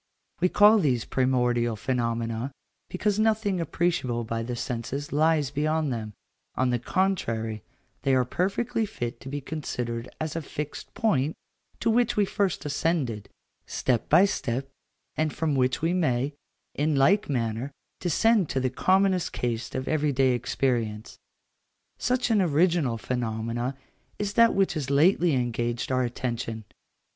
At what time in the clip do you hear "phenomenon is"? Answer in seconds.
22.97-24.33